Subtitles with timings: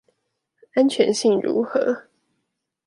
[0.73, 2.05] 安全性如何